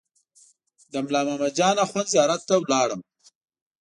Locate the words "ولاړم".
2.59-3.01